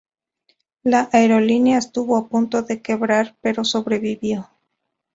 [0.81, 4.49] La aerolínea estuvo a punto de quebrar, pero sobrevivió.